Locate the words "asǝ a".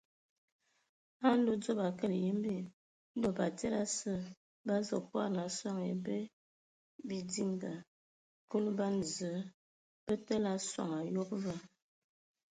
3.83-4.73